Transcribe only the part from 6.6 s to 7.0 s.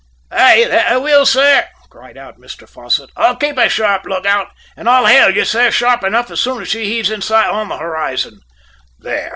as she